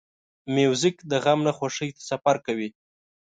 موزیک 0.55 0.97
د 1.11 1.13
غم 1.23 1.39
نه 1.47 1.51
خوښۍ 1.57 1.89
ته 1.95 2.01
سفر 2.09 2.35
کوي. 2.45 2.69